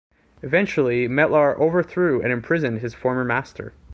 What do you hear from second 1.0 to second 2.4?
Metlar overthrew and